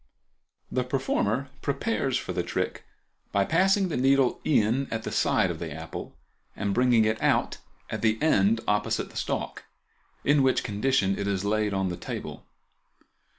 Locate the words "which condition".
10.41-11.19